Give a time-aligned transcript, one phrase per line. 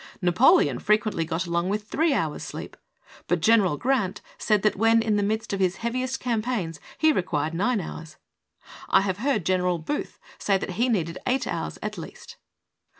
[0.19, 2.75] Na poleon frequently got along with three hours' sleep,
[3.27, 7.53] but General Grant said that when in the midst of his heaviest campaigns he required
[7.53, 8.17] nine hours.
[8.89, 12.37] I have heard Gen eral Booth say that he needed eight hours at least.